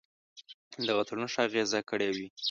دغه 0.87 1.03
تړون 1.07 1.27
ښه 1.33 1.41
اغېزه 1.47 1.79
کړې 1.89 2.09
وي. 2.15 2.27